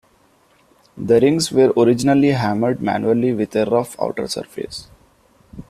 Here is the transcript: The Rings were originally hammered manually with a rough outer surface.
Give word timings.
The 0.97 1.19
Rings 1.19 1.51
were 1.51 1.71
originally 1.77 2.29
hammered 2.29 2.81
manually 2.81 3.33
with 3.33 3.55
a 3.55 3.65
rough 3.65 3.95
outer 4.01 4.27
surface. 4.27 4.87